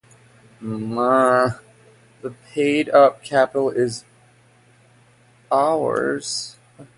The 0.61 1.53
paid 2.51 2.89
up 2.89 3.23
capital 3.23 3.69
is 3.69 4.03
Rs. 5.55 6.57